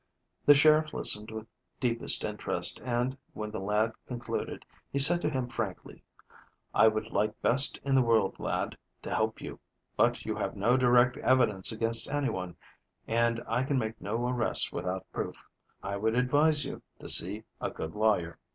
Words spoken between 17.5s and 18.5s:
a good lawyer.